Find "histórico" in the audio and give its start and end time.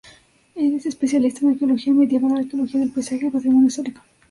3.67-4.01